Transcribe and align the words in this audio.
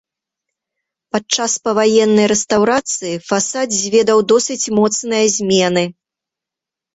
Падчас 1.15 1.51
паваеннай 1.67 2.27
рэстаўрацыі 2.31 3.19
фасад 3.29 3.67
зведаў 3.81 4.19
досыць 4.33 4.59
моцныя 4.79 5.25
змены. 5.37 5.83